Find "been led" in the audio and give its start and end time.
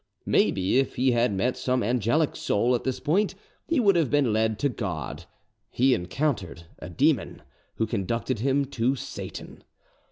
4.09-4.57